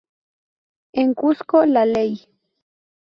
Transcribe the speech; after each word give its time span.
En 0.93 1.13
Cusco: 1.13 1.63
La 1.67 1.85
Ley. 1.85 2.27